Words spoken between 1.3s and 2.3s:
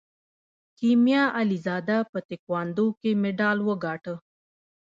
علیزاده په